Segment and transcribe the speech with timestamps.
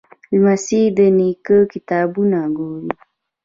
[0.31, 2.89] لمسی د نیکه کتابونه ګوري.